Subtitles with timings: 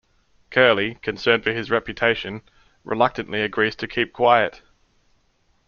[0.49, 2.41] Curley, concerned for his reputation,
[2.83, 4.63] reluctantly agrees to keep quiet.